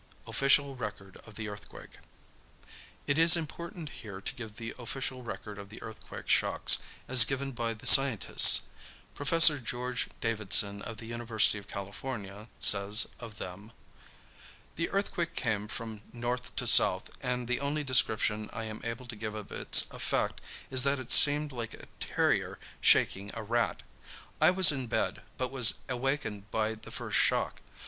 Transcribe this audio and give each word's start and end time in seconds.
OFFICIAL 0.25 0.75
RECORD 0.77 1.17
OF 1.27 1.35
THE 1.35 1.47
EARTHQUAKE. 1.47 1.99
It 3.05 3.19
is 3.19 3.37
important 3.37 3.89
here 4.01 4.19
to 4.19 4.33
give 4.33 4.55
the 4.55 4.73
official 4.79 5.21
record 5.21 5.59
of 5.59 5.69
the 5.69 5.79
earthquake 5.83 6.27
shocks, 6.27 6.79
as 7.07 7.23
given 7.23 7.51
by 7.51 7.75
the 7.75 7.85
scientists. 7.85 8.63
Professor 9.13 9.59
George 9.59 10.09
Davidson, 10.19 10.81
of 10.81 10.97
the 10.97 11.05
University 11.05 11.59
of 11.59 11.67
California, 11.67 12.49
says 12.59 13.09
of 13.19 13.37
them: 13.37 13.73
"The 14.75 14.89
earthquake 14.89 15.35
came 15.35 15.67
from 15.67 16.01
north 16.11 16.55
to 16.55 16.65
south, 16.65 17.11
and 17.21 17.47
the 17.47 17.59
only 17.59 17.83
description 17.83 18.49
I 18.51 18.63
am 18.63 18.81
able 18.83 19.05
to 19.05 19.15
give 19.15 19.35
of 19.35 19.51
its 19.51 19.83
effect 19.91 20.41
is 20.71 20.81
that 20.81 20.97
it 20.97 21.11
seemed 21.11 21.51
like 21.51 21.75
a 21.75 21.85
terrier 21.99 22.57
shaking 22.81 23.29
a 23.35 23.43
rat. 23.43 23.83
I 24.41 24.49
was 24.49 24.71
in 24.71 24.87
bed, 24.87 25.21
but 25.37 25.51
was 25.51 25.75
awakened 25.87 26.49
by 26.49 26.73
the 26.73 26.89
first 26.89 27.19
shock. 27.19 27.61